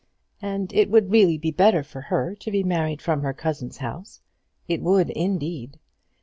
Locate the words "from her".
3.03-3.33